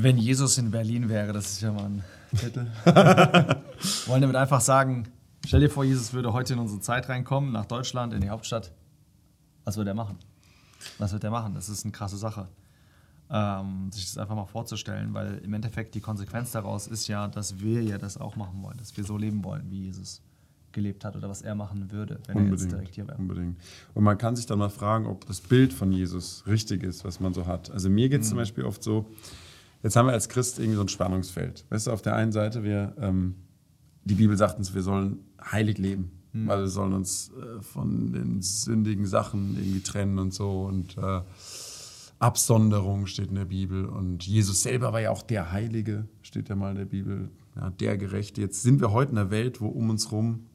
[0.00, 2.04] Wenn Jesus in Berlin wäre, das ist ja mal ein
[2.36, 2.66] Titel.
[4.06, 5.08] Wollen damit einfach sagen,
[5.44, 8.70] stell dir vor, Jesus würde heute in unsere Zeit reinkommen, nach Deutschland, in die Hauptstadt.
[9.64, 10.16] Was würde er machen?
[10.98, 11.54] Was wird er machen?
[11.54, 12.46] Das ist eine krasse Sache.
[13.30, 17.58] Ähm, sich das einfach mal vorzustellen, weil im Endeffekt die Konsequenz daraus ist ja, dass
[17.60, 20.22] wir ja das auch machen wollen, dass wir so leben wollen, wie Jesus
[20.72, 23.18] gelebt hat oder was er machen würde, wenn unbedingt, er jetzt direkt hier wäre.
[23.18, 23.58] Unbedingt.
[23.94, 27.20] Und man kann sich dann mal fragen, ob das Bild von Jesus richtig ist, was
[27.20, 27.70] man so hat.
[27.70, 28.30] Also mir geht es Mhm.
[28.30, 29.06] zum Beispiel oft so,
[29.82, 31.64] jetzt haben wir als Christ irgendwie so ein Spannungsfeld.
[31.70, 33.36] Weißt du, auf der einen Seite, wir, ähm,
[34.04, 36.12] die Bibel sagt uns, wir sollen heilig leben.
[36.32, 36.48] Mhm.
[36.48, 40.62] Weil wir sollen uns äh, von den sündigen Sachen irgendwie trennen und so.
[40.62, 41.20] Und äh,
[42.18, 43.86] Absonderung steht in der Bibel.
[43.86, 47.30] Und Jesus selber war ja auch der Heilige, steht ja mal in der Bibel.
[47.56, 48.40] Ja, der Gerechte.
[48.40, 50.46] Jetzt sind wir heute in einer Welt, wo um uns rum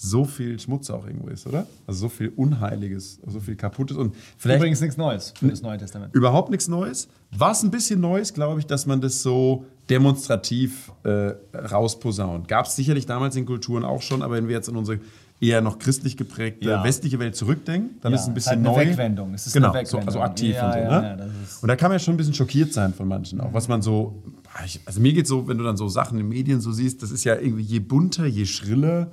[0.00, 1.66] so viel Schmutz auch irgendwo ist, oder?
[1.86, 5.76] Also so viel Unheiliges, so viel Kaputtes und vielleicht Übrigens nichts Neues für das Neue
[5.78, 6.14] Testament.
[6.14, 7.08] überhaupt nichts Neues.
[7.36, 12.48] Was ein bisschen Neues, glaube ich, dass man das so demonstrativ äh, rausposaunt.
[12.48, 15.00] Gab es sicherlich damals in Kulturen auch schon, aber wenn wir jetzt an unsere
[15.40, 16.82] eher noch christlich geprägte Ja.
[16.82, 18.90] westliche Welt zurückdenken, dann Ja, ist es ein bisschen halt eine neu.
[18.92, 19.34] Wegwendung.
[19.34, 20.22] Es ist genau, eine so, also Wegwendung.
[20.22, 20.78] aktiv Ja, und so.
[20.78, 21.30] ne?
[21.62, 23.80] und da kann man ja schon ein bisschen schockiert sein von manchen auch, was man
[23.82, 24.22] so,
[24.54, 27.02] ah, also mir geht so, wenn du dann so Sachen in den Medien so siehst,
[27.02, 29.08] das ist ja irgendwie je bunter, je schriller,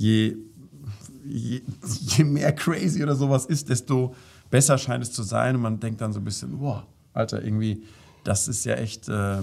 [0.00, 0.36] je
[1.24, 1.62] je,
[2.16, 4.14] je mehr crazy oder sowas ist, desto
[4.50, 5.56] besser scheint es zu sein.
[5.56, 7.82] Und man denkt dann so ein bisschen, wow, Alter, irgendwie,
[8.24, 9.38] das ist ja echt, äh,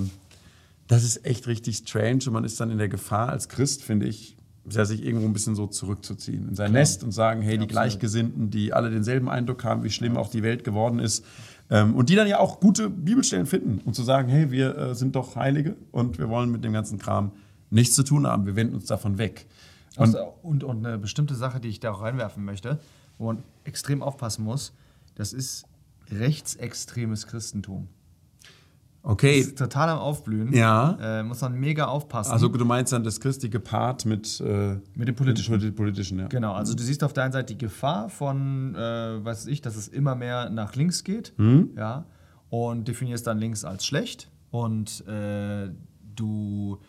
[0.87, 2.19] das ist echt richtig strange.
[2.27, 4.35] Und man ist dann in der Gefahr als Christ, finde ich,
[4.69, 7.69] ja, sich irgendwo ein bisschen so zurückzuziehen in sein Nest und sagen, hey, die absolut.
[7.69, 11.23] Gleichgesinnten, die alle denselben Eindruck haben, wie schlimm auch die Welt geworden ist.
[11.69, 14.95] Ähm, und die dann ja auch gute Bibelstellen finden und zu sagen, hey, wir äh,
[14.95, 17.31] sind doch Heilige und wir wollen mit dem ganzen Kram
[17.69, 18.45] nichts zu tun haben.
[18.45, 19.45] Wir wenden uns davon weg.
[19.97, 22.79] Und, und, und eine bestimmte Sache, die ich da auch reinwerfen möchte,
[23.17, 24.73] wo man extrem aufpassen muss,
[25.15, 25.65] das ist
[26.11, 27.87] rechtsextremes Christentum.
[29.03, 30.51] Okay, Ist total am Aufblühen.
[30.53, 30.97] Ja.
[31.19, 32.31] Äh, muss man mega aufpassen.
[32.33, 35.53] Also du meinst dann das christliche Part mit, äh, Mit dem politischen.
[35.53, 36.27] Mit dem politischen, ja.
[36.27, 39.77] Genau, also du siehst auf der einen Seite die Gefahr von, äh, weiß ich, dass
[39.77, 41.69] es immer mehr nach links geht, Mhm.
[41.77, 42.05] ja,
[42.49, 45.69] und definierst dann links als schlecht und äh,
[46.15, 46.79] du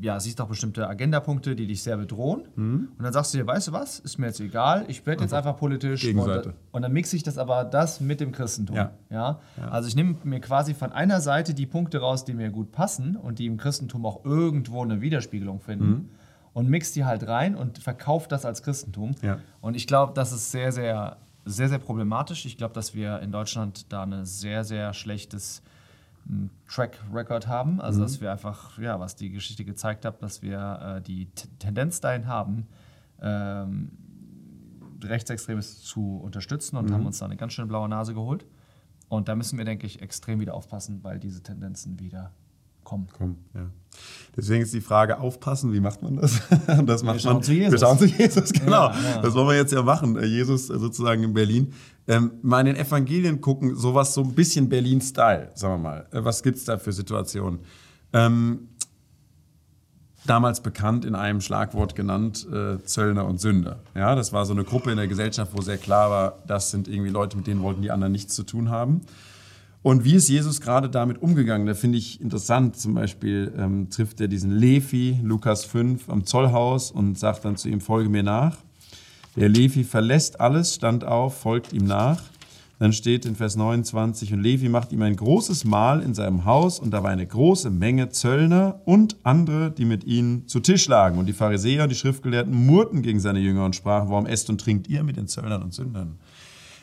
[0.00, 2.88] ja, siehst auch bestimmte Agendapunkte, die dich sehr bedrohen Mhm.
[2.96, 5.34] und dann sagst du dir, weißt du was, ist mir jetzt egal, ich werde jetzt
[5.34, 6.48] einfach politisch Gegenseite.
[6.50, 8.76] und, und dann mixe ich das aber das mit dem Christentum.
[8.76, 8.92] Ja.
[9.10, 9.40] Ja?
[9.70, 13.16] Also ich nehme mir quasi von einer Seite die Punkte raus, die mir gut passen
[13.16, 16.08] und die im Christentum auch irgendwo eine Widerspiegelung finden Mhm.
[16.54, 19.12] und mix die halt rein und verkaufe das als Christentum.
[19.20, 19.38] Ja.
[19.60, 22.46] Und ich glaube, das ist sehr, sehr, sehr, sehr problematisch.
[22.46, 25.60] Ich glaube, dass wir in Deutschland da ein sehr, sehr schlechtes
[26.28, 27.80] m, Track Record haben.
[27.80, 28.02] Also, Mhm.
[28.04, 32.00] dass wir einfach, ja, was die Geschichte gezeigt hat, dass wir äh, die T Tendenz
[32.00, 32.66] dahin haben,
[33.20, 33.90] ähm,
[35.02, 36.94] Rechtsextremes zu unterstützen und Mhm.
[36.94, 38.46] haben uns da eine ganz schön blaue Nase geholt.
[39.08, 42.32] Und da müssen wir, denke ich, extrem wieder aufpassen, weil diese Tendenzen wieder
[42.84, 43.08] kommen.
[43.16, 43.70] Komm, ja.
[44.36, 46.40] Deswegen ist die Frage, aufpassen, wie macht man das?
[46.86, 47.72] das macht schauen man, zu Jesus.
[47.72, 48.88] Wir schauen zu Jesus, genau.
[48.88, 49.22] Ja, ja.
[49.22, 50.16] Das wollen wir jetzt ja machen.
[50.16, 51.72] Äh, Jesus äh, sozusagen in Berlin.
[52.08, 56.06] Ähm, mal in den Evangelien gucken, sowas so ein bisschen Berlin-Style, sagen wir mal.
[56.12, 57.60] Äh, was gibt es da für Situationen?
[58.14, 58.68] Ähm,
[60.26, 63.80] damals bekannt in einem Schlagwort genannt, äh, Zöllner und Sünder.
[63.94, 66.88] Ja, das war so eine Gruppe in der Gesellschaft, wo sehr klar war, das sind
[66.88, 69.02] irgendwie Leute, mit denen wollten die anderen nichts zu tun haben.
[69.82, 71.66] Und wie ist Jesus gerade damit umgegangen?
[71.66, 72.76] Da finde ich interessant.
[72.76, 77.68] Zum Beispiel ähm, trifft er diesen Levi, Lukas 5, am Zollhaus und sagt dann zu
[77.68, 78.58] ihm, folge mir nach.
[79.34, 82.22] Der Levi verlässt alles, stand auf, folgt ihm nach.
[82.78, 86.80] Dann steht in Vers 29, und Levi macht ihm ein großes Mahl in seinem Haus,
[86.80, 91.16] und da war eine große Menge Zöllner und andere, die mit ihnen zu Tisch lagen.
[91.18, 94.60] Und die Pharisäer und die Schriftgelehrten murrten gegen seine Jünger und sprachen, warum esst und
[94.60, 96.18] trinkt ihr mit den Zöllnern und Sündern?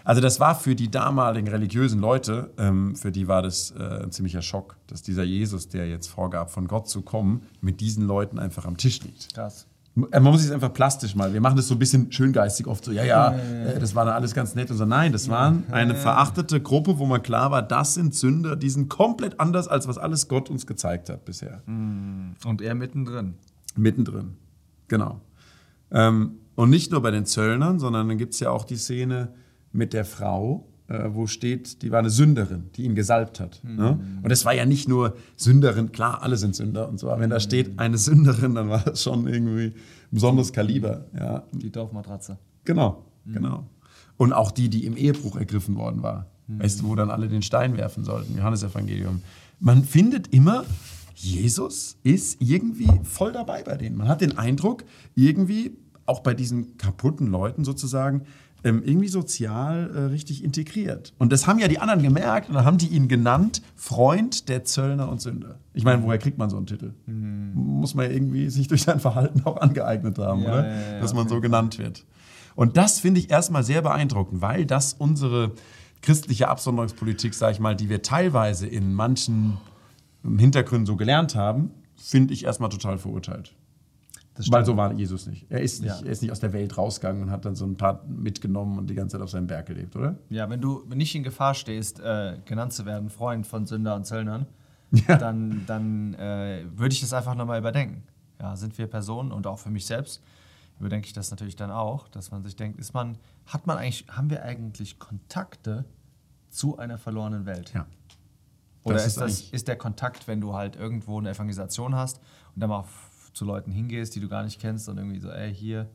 [0.04, 4.12] Also das war für die damaligen religiösen Leute, ähm, für die war das äh, ein
[4.12, 8.40] ziemlicher Schock, dass dieser Jesus, der jetzt vorgab, von Gott zu kommen, mit diesen Leuten
[8.40, 9.34] einfach am Tisch liegt.
[9.34, 9.68] Krass.
[9.96, 11.34] Man muss es einfach plastisch mal.
[11.34, 14.14] Wir machen das so ein bisschen schöngeistig oft so, ja, ja, äh, das war dann
[14.14, 14.86] alles ganz nett und so.
[14.86, 18.90] Nein, das waren eine verachtete Gruppe, wo man klar war, das sind Sünder, die sind
[18.90, 21.64] komplett anders, als was alles Gott uns gezeigt hat bisher.
[21.66, 23.34] Und er mittendrin.
[23.76, 24.38] Mittendrin.
[24.88, 25.20] Genau.
[25.92, 29.34] Ähm, und nicht nur bei den Zöllnern, sondern dann gibt es ja auch die Szene
[29.72, 33.62] mit der Frau, äh, wo steht, die war eine Sünderin, die ihn gesalbt hat.
[33.64, 34.00] Ne?
[34.24, 37.30] Und es war ja nicht nur Sünderin, klar, alle sind Sünder und so, aber wenn
[37.30, 39.76] da steht eine Sünderin, dann war das schon irgendwie ein
[40.12, 41.06] besonderes Kaliber.
[41.18, 42.38] Ja, Die Dorfmatratze.
[42.66, 43.68] Genau, genau.
[44.18, 46.28] Und auch die, die im Ehebruch ergriffen worden war.
[46.48, 49.22] Weißt du, wo dann alle den Stein werfen sollten, Johannesevangelium.
[49.60, 50.66] Man findet immer,
[51.14, 53.96] Jesus ist irgendwie voll dabei bei denen.
[53.98, 54.84] Man hat den Eindruck,
[55.14, 55.78] irgendwie,
[56.08, 58.24] auch bei diesen kaputten Leuten sozusagen,
[58.64, 61.14] ähm, irgendwie sozial äh, richtig integriert.
[61.18, 64.64] Und das haben ja die anderen gemerkt und dann haben die ihn genannt Freund der
[64.66, 65.60] Zöllner und Sünder.
[65.74, 66.94] Ich meine, woher kriegt man so einen Titel?
[67.08, 70.68] Muss man ja irgendwie sich durch sein Verhalten auch angeeignet haben, Ja, oder?
[70.68, 72.06] ja, ja, Dass man jeden so genannt wird.
[72.56, 75.52] Und das finde ich erstmal sehr beeindruckend, weil das unsere
[76.02, 79.58] christliche Absonderungspolitik, sage ich mal, die wir teilweise in manchen
[80.24, 83.54] Hintergründen so gelernt haben, finde ich erstmal total verurteilt.
[84.50, 85.46] Weil so war Jesus nicht.
[85.50, 86.06] Er ist nicht, Ja.
[86.06, 88.90] er ist nicht aus der Welt rausgegangen und hat dann so ein paar mitgenommen und
[88.90, 90.16] die ganze Zeit auf seinem Berg gelebt, oder?
[90.30, 94.06] Ja, wenn du nicht in Gefahr stehst, äh, genannt zu werden, Freund von Sünder und
[94.06, 94.46] Zöllnern,
[95.08, 95.18] Ja.
[95.18, 98.04] dann, dann äh, würde ich das einfach nochmal überdenken.
[98.42, 100.22] Ja, sind wir Personen und auch für mich selbst
[100.80, 104.06] überdenke ich das natürlich dann auch, dass man sich denkt, ist man, hat man eigentlich,
[104.10, 105.84] haben wir eigentlich Kontakte
[106.50, 107.74] zu einer verlorenen Welt?
[107.76, 107.86] Ja.
[108.84, 112.22] Oder Das ist, ist das, ist der Kontakt, wenn du halt irgendwo eine Evangelisation hast
[112.56, 115.30] und dann mal auf, zu Leuten hingehst, die du gar nicht kennst und irgendwie so,
[115.30, 115.88] ey, hier,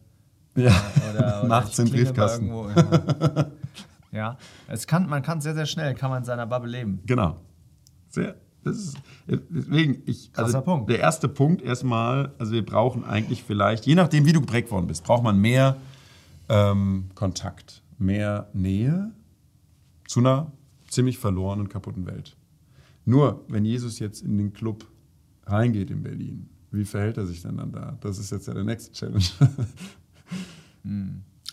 [0.56, 0.70] Ja.
[1.10, 2.46] oder, oder Nachts im Briefkasten.
[2.48, 3.50] irgendwo, Ja.
[4.12, 4.38] ja,
[4.68, 7.00] es kann, man kann sehr, sehr schnell, kann man in seiner Bubble leben.
[7.06, 7.36] Genau.
[8.08, 8.36] Sehr.
[8.62, 8.96] Das ist,
[9.26, 10.88] deswegen, ich, also Punkt.
[10.88, 14.86] der erste Punkt erstmal, also wir brauchen eigentlich vielleicht, je nachdem, wie du geprägt worden
[14.86, 15.76] bist, braucht man mehr
[16.48, 19.10] ähm, Kontakt, mehr Nähe
[20.08, 20.50] zu einer
[20.88, 22.36] ziemlich verlorenen, kaputten Welt.
[23.04, 24.86] Nur, wenn Jesus jetzt in den Club
[25.44, 27.96] reingeht in Berlin, wie verhält er sich denn dann da?
[28.00, 29.24] Das ist jetzt ja der nächste Challenge.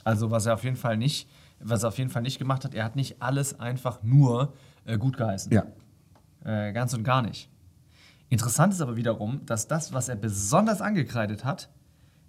[0.03, 1.29] Also was er auf jeden Fall nicht,
[1.59, 4.53] was er auf jeden Fall nicht gemacht hat, er hat nicht alles einfach nur
[4.85, 5.53] äh, gut geheißen.
[5.53, 5.65] ja.
[6.43, 7.49] Äh, ganz und gar nicht.
[8.29, 11.69] Interessant ist aber wiederum, dass das, was er besonders angekreidet hat,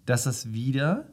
[0.04, 1.06] dass es wieder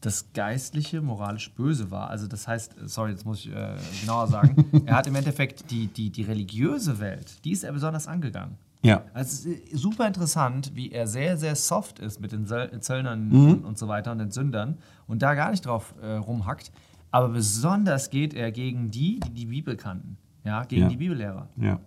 [0.00, 2.10] das geistliche, moralisch Böse war.
[2.10, 5.86] Also das heißt, sorry, jetzt muss ich äh, genauer sagen, er hat im Endeffekt die,
[5.86, 8.58] die, die religiöse Welt, die ist er besonders angegangen.
[8.84, 9.04] Ja.
[9.14, 13.64] Also es ist super interessant, wie er sehr, sehr soft ist mit den Zöllnern Mhm.
[13.64, 16.72] und so weiter und den Sündern und da gar nicht drauf äh, rumhackt.
[17.12, 20.16] Aber besonders geht er gegen die, die die Bibel kannten.
[20.44, 20.88] Ja, gegen Ja.
[20.88, 21.48] die Bibellehrer.
[21.56, 21.78] Ja.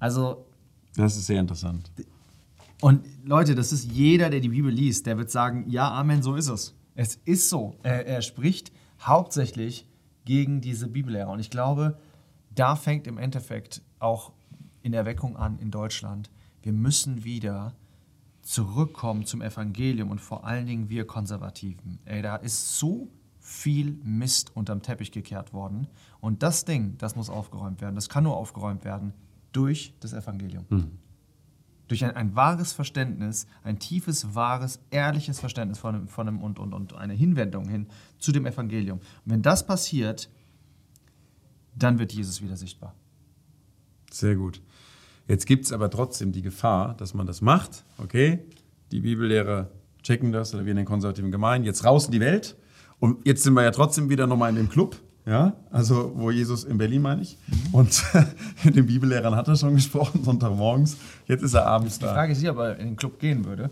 [0.00, 0.46] Also,
[0.96, 1.92] Das ist sehr interessant.
[2.80, 6.34] und Leute, das ist jeder, der die Bibel liest, der wird sagen, ja, Amen, so
[6.34, 6.74] ist es.
[6.96, 7.76] Es ist so.
[7.84, 9.86] Er, er spricht hauptsächlich
[10.24, 11.30] gegen diese Bibellehrer.
[11.30, 11.98] Und ich glaube,
[12.54, 14.32] da fängt im Endeffekt auch
[14.82, 16.30] in Erweckung an in Deutschland.
[16.62, 17.74] Wir müssen wieder
[18.42, 21.98] zurückkommen zum Evangelium und vor allen Dingen wir Konservativen.
[22.04, 23.08] Ey, da ist so
[23.38, 25.88] viel Mist unterm Teppich gekehrt worden.
[26.20, 27.96] Und das Ding, das muss aufgeräumt werden.
[27.96, 29.12] Das kann nur aufgeräumt werden
[29.52, 30.64] durch das Evangelium.
[31.88, 36.58] Durch ein, ein wahres Verständnis, ein tiefes, wahres, ehrliches Verständnis von einem, von einem und,
[36.58, 37.88] und, und eine Hinwendung hin
[38.18, 38.98] zu dem Evangelium.
[38.98, 40.30] Und wenn das passiert,
[41.74, 42.94] dann wird Jesus wieder sichtbar.
[44.10, 44.62] Sehr gut.
[45.32, 47.84] Jetzt gibt es aber trotzdem die Gefahr, dass man das macht.
[47.96, 48.40] Okay,
[48.90, 49.70] die Bibellehrer
[50.02, 52.54] checken das oder wir in den konservativen Gemeinden, jetzt raus in die Welt.
[53.00, 54.94] Und jetzt sind wir ja trotzdem wieder nochmal in dem Club,
[55.24, 57.38] ja, also wo Jesus in Berlin meine ich.
[57.72, 58.04] Und
[58.62, 60.98] mit den Bibellehrern hat er schon gesprochen, Sonntagmorgens.
[61.26, 62.12] Jetzt ist er abends Die da.
[62.12, 63.70] Frage ist ob er in den Club gehen würde.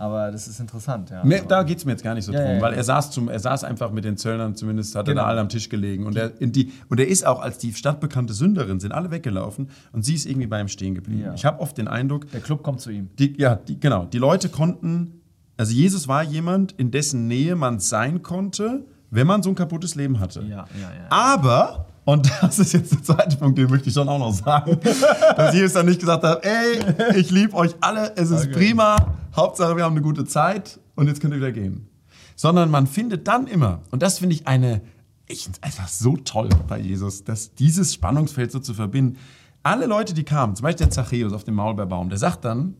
[0.00, 1.10] Aber das ist interessant.
[1.10, 1.22] Ja.
[1.24, 3.10] Nee, da geht es mir jetzt gar nicht so Ja, drum, ja, weil er saß,
[3.10, 5.20] zum, er saß einfach mit den Zöllnern, zumindest hat Genau.
[5.20, 6.06] er da alle am Tisch gelegen.
[6.06, 10.02] Und er, die, und er ist auch als die stadtbekannte Sünderin, sind alle weggelaufen und
[10.02, 11.32] sie ist irgendwie bei ihm stehen geblieben.
[11.34, 13.10] Ich habe oft den Eindruck, Der Club kommt zu ihm.
[13.18, 15.20] die, ja, die, genau, die Leute konnten,
[15.58, 19.96] also Jesus war jemand, in dessen Nähe man sein konnte, wenn man so ein kaputtes
[19.96, 20.40] Leben hatte.
[20.40, 21.10] Ja, ja, ja.
[21.10, 24.78] Aber, und das ist jetzt der zweite Punkt, den möchte ich schon auch noch sagen,
[25.36, 28.52] dass Jesus dann nicht gesagt hat, ey, ich liebe euch alle, es ist Okay.
[28.54, 28.96] prima,
[29.34, 31.88] Hauptsache wir haben eine gute Zeit und jetzt könnt ihr wieder gehen.
[32.36, 34.80] Sondern man findet dann immer, und das finde ich eine,
[35.26, 39.18] ich finde einfach so toll bei Jesus, dass dieses Spannungsfeld so zu verbinden.
[39.62, 42.74] Alle Leute, die kamen, zum Beispiel der Zachäus auf dem Maulbeerbaum, der sagt dann,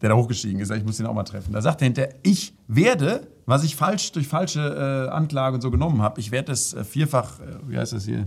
[0.00, 1.52] der da hochgestiegen ist, ich muss ihn auch mal treffen.
[1.52, 5.70] Da sagt er hinterher, ich werde, was ich falsch durch falsche äh, Anklage und so
[5.70, 8.26] genommen habe, ich werde es äh, vierfach, äh, wie heißt das hier?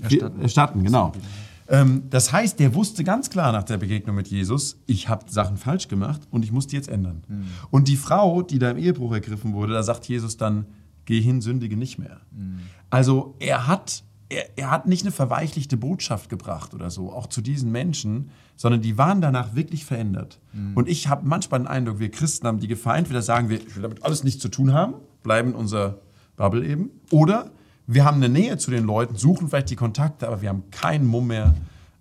[0.00, 0.40] Erstatten.
[0.40, 1.12] Erstatten, genau.
[1.72, 5.56] Ähm, das heißt, der wusste ganz klar nach der Begegnung mit Jesus, ich habe Sachen
[5.56, 7.24] falsch gemacht und ich muss die jetzt ändern.
[7.70, 10.66] Und die Frau, die da im Ehebruch ergriffen wurde, da sagt Jesus dann,
[11.06, 12.20] geh hin, sündige nicht mehr.
[12.90, 17.40] Also er hat, er, er hat nicht eine verweichlichte Botschaft gebracht oder so, auch zu
[17.40, 20.40] diesen Menschen, sondern die waren danach wirklich verändert.
[20.74, 23.74] Und ich habe manchmal den Eindruck, wir Christen haben die Gefahr, entweder sagen wir, ich
[23.74, 25.98] will damit alles nichts zu tun haben, bleiben in unserer
[26.36, 27.50] Bubble eben, oder
[27.86, 31.06] wir haben eine Nähe zu den Leuten, suchen vielleicht die Kontakte, aber wir haben keinen
[31.06, 31.54] Mumm mehr,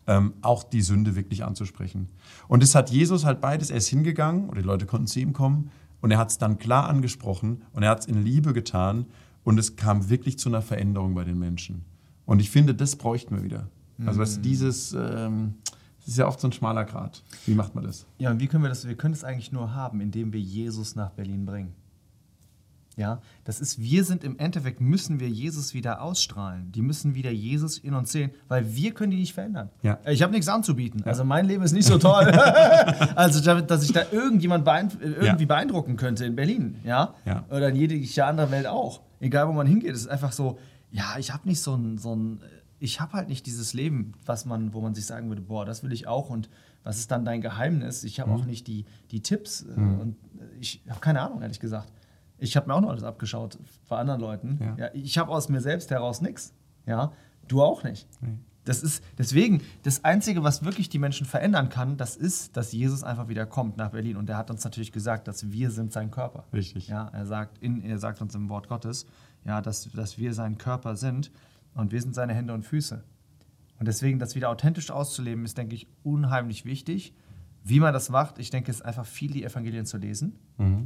[0.07, 2.09] ähm, auch die Sünde wirklich anzusprechen.
[2.47, 5.33] Und es hat Jesus halt beides, er ist hingegangen und die Leute konnten zu ihm
[5.33, 5.71] kommen
[6.01, 9.05] und er hat es dann klar angesprochen und er hat es in Liebe getan
[9.43, 11.85] und es kam wirklich zu einer Veränderung bei den Menschen.
[12.25, 13.67] Und ich finde, das bräuchten wir wieder.
[14.05, 15.55] Also weißt du, dieses, ähm,
[15.99, 17.23] das ist ja oft so ein schmaler Grat.
[17.45, 18.05] Wie macht man das?
[18.17, 18.87] Ja, und wie können wir das?
[18.87, 21.73] Wir können es eigentlich nur haben, indem wir Jesus nach Berlin bringen.
[22.97, 26.71] Ja, das ist, wir sind im Endeffekt, müssen wir Jesus wieder ausstrahlen.
[26.73, 29.69] Die müssen wieder Jesus in uns sehen, weil wir können die nicht verändern.
[29.81, 29.97] Ja.
[30.05, 31.01] Ich habe nichts anzubieten.
[31.05, 32.25] Also mein Leben ist nicht so toll.
[33.15, 35.35] also, dass ich da irgendjemand beeindru irgendwie Ja.
[35.47, 36.75] beeindrucken könnte in Berlin.
[36.83, 37.15] Ja?
[37.25, 37.45] Ja.
[37.49, 39.01] Oder in jeder anderen Welt auch.
[39.19, 39.91] Egal, wo man hingeht.
[39.93, 40.59] Es ist einfach so,
[40.91, 42.41] ja, ich habe nicht so ein, so ein
[42.79, 45.83] ich habe halt nicht dieses Leben, was man, wo man sich sagen würde, boah, das
[45.83, 46.49] will ich auch und
[46.83, 48.03] was ist dann dein Geheimnis?
[48.03, 48.21] Ich Mhm.
[48.23, 51.91] habe auch nicht die, die Tipps äh, und äh, ich habe keine Ahnung, ehrlich gesagt.
[52.41, 53.57] Ich habe mir auch noch alles abgeschaut
[53.87, 54.59] bei anderen Leuten.
[54.59, 54.85] Ja.
[54.85, 54.89] Ja.
[54.93, 56.53] ich habe aus mir selbst heraus nichts.
[56.85, 57.13] Ja,
[57.47, 58.07] du auch nicht.
[58.21, 58.39] Nee.
[58.63, 63.03] Das ist deswegen das Einzige, was wirklich die Menschen verändern kann, das ist, dass Jesus
[63.03, 64.17] einfach wieder kommt nach Berlin.
[64.17, 66.45] Und er hat uns natürlich gesagt, dass wir sind sein Körper.
[66.53, 66.87] Richtig.
[66.87, 69.07] Ja, er sagt, in, er sagt uns im Wort Gottes,
[69.45, 71.31] ja, dass, dass wir sein Körper sind
[71.73, 73.03] und wir sind seine Hände und Füße.
[73.79, 77.15] Und deswegen das wieder authentisch auszuleben, ist, denke ich, unheimlich wichtig.
[77.63, 80.39] Wie man das macht, ich denke, es ist einfach viel, die Evangelien zu lesen.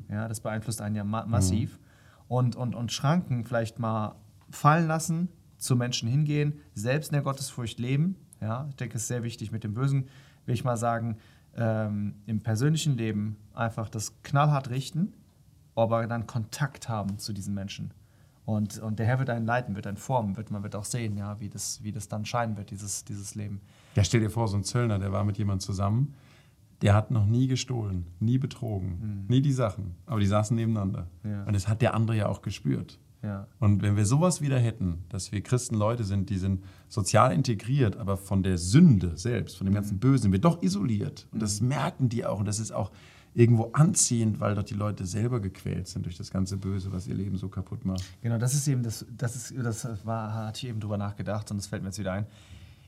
[0.10, 1.79] Ja, das beeinflusst einen ja ma massiv.
[2.27, 4.15] Und, und, und Schranken vielleicht mal
[4.50, 8.15] fallen lassen, zu Menschen hingehen, selbst in der Gottesfurcht leben.
[8.41, 9.51] Ja, ich denke, es ist sehr wichtig.
[9.51, 10.08] Mit dem Bösen
[10.46, 11.17] will ich mal sagen,
[11.55, 15.13] ähm, im persönlichen Leben einfach das knallhart richten,
[15.75, 17.94] aber dann Kontakt haben zu diesen Menschen.
[18.46, 21.17] Und, und der Herr wird einen leiten, wird einen formen, wird, man wird auch sehen,
[21.17, 23.62] ja, wie, das, wie das dann scheinen wird, dieses, dieses Leben.
[23.96, 26.13] Ja, stell dir vor, so ein Zöllner, der war mit jemandem zusammen,
[26.82, 31.08] der hat noch nie gestohlen, nie betrogen, nie die Sachen, aber die saßen nebeneinander.
[31.24, 31.44] Ja.
[31.44, 33.00] Und das hat der andere ja auch gespürt.
[33.25, 33.48] Ja.
[33.60, 37.98] Und wenn wir sowas wieder hätten, dass wir Christen Leute sind, die sind sozial integriert,
[37.98, 41.27] aber von der Sünde selbst, von dem ganzen Bösen, sind wir doch isoliert.
[41.32, 42.39] Und das merken die auch.
[42.39, 42.91] Und das ist auch
[43.34, 47.15] irgendwo anziehend, weil dort die Leute selber gequält sind durch das ganze Böse, was ihr
[47.15, 48.03] Leben so kaputt macht.
[48.22, 51.58] Genau, das ist eben das, das ist, das war, hatte ich eben drüber nachgedacht und
[51.58, 52.27] das fällt mir jetzt wieder ein.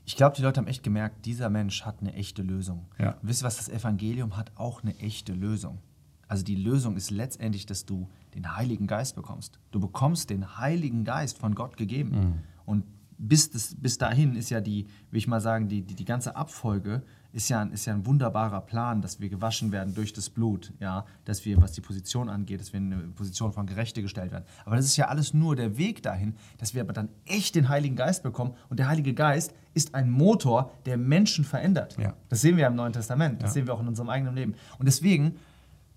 [0.08, 2.86] Ich glaube, die Leute haben echt gemerkt, dieser Mensch hat eine echte Lösung.
[2.98, 3.10] Ja.
[3.20, 5.82] Und wisst ihr was, das Evangelium hat auch eine echte Lösung.
[6.26, 9.58] Also die Lösung ist letztendlich, dass du den Heiligen Geist bekommst.
[9.70, 12.42] Du bekommst den Heiligen Geist von Gott gegeben.
[12.64, 12.84] Und
[13.18, 16.36] bis, das, bis dahin ist ja die, will ich mal sagen, die, die, die ganze
[16.36, 20.30] Abfolge ist ja, ein, ist ja ein wunderbarer Plan, dass wir gewaschen werden durch das
[20.30, 24.00] Blut, ja, dass wir, was die Position angeht, dass wir in eine Position von Gerechte
[24.00, 24.44] gestellt werden.
[24.64, 27.68] Aber das ist ja alles nur der Weg dahin, dass wir aber dann echt den
[27.68, 28.54] Heiligen Geist bekommen.
[28.70, 31.96] Und der Heilige Geist ist ein Motor, der Menschen verändert.
[31.98, 32.14] Ja.
[32.30, 33.54] Das sehen wir ja im Neuen Testament, das Ja.
[33.54, 34.54] sehen wir auch in unserem eigenen Leben.
[34.78, 35.36] Und deswegen,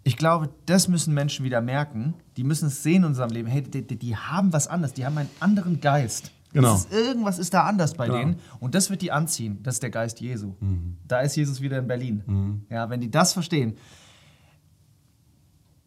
[0.03, 2.13] ich glaube, das müssen Menschen wieder merken.
[2.35, 3.47] Die müssen es sehen in unserem Leben.
[3.47, 6.31] Hey, die, die, die haben was anderes, die haben einen anderen Geist.
[6.53, 6.73] Genau.
[6.73, 8.17] Das ist, irgendwas ist da anders bei Genau.
[8.19, 8.35] denen.
[8.59, 9.59] Und das wird die anziehen.
[9.63, 10.53] Das ist der Geist Jesu.
[11.07, 12.65] Da ist Jesus wieder in Berlin.
[12.69, 13.77] Ja, wenn die das verstehen,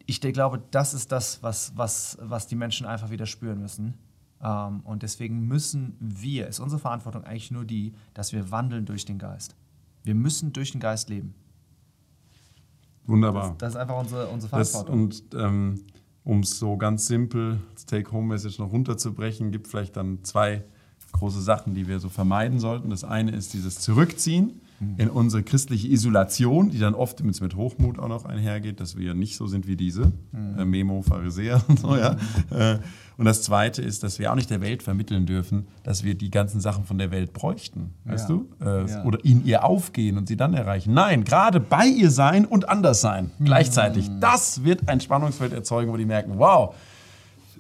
[0.07, 3.95] ich glaube, das ist das, was, was, was die Menschen einfach wieder spüren müssen.
[4.43, 9.05] Ähm, und deswegen müssen wir, ist unsere Verantwortung eigentlich nur die, dass wir wandeln durch
[9.07, 9.57] den Geist.
[10.03, 11.35] Wir müssen durch den Geist leben.
[13.07, 13.51] Wunderbar.
[13.51, 15.05] Das, das ist einfach unsere, unsere Das, Verantwortung.
[15.05, 15.85] und ähm,
[16.25, 20.65] um es so ganz simpel, das Take-Home-Message noch runterzubrechen, gibt vielleicht dann zwei
[21.13, 22.91] große Sachen, die wir so vermeiden sollten.
[22.91, 24.61] Das eine ist dieses Zurückziehen
[24.99, 29.15] in unsere christliche Isolation, die dann oft mit, mit Hochmut auch noch einhergeht, dass wir
[29.15, 30.13] nicht so sind wie diese,
[30.59, 32.17] äh, Memo, Pharisäer und so, ja.
[32.51, 32.79] Äh,
[33.17, 36.31] und das zweite ist, dass wir auch nicht der Welt vermitteln dürfen, dass wir die
[36.31, 38.35] ganzen Sachen von der Welt bräuchten, weißt Ja.
[38.35, 38.49] du?
[38.61, 39.05] Äh, Ja.
[39.05, 40.93] Oder in ihr aufgehen und sie dann erreichen.
[40.93, 44.11] Nein, gerade bei ihr sein und anders sein gleichzeitig.
[44.21, 46.75] Das wird ein Spannungsfeld erzeugen, wo die merken, wow,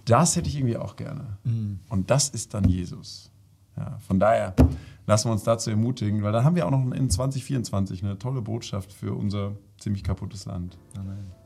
[0.04, 1.38] das hätte ich irgendwie auch gerne.
[1.88, 3.30] Und das ist dann Jesus.
[3.76, 4.54] Ja, von daher
[5.06, 8.42] lassen wir uns dazu ermutigen, weil dann haben wir auch noch in 2024 eine tolle
[8.42, 10.78] Botschaft für unser ziemlich kaputtes Land.
[10.96, 11.43] Amen.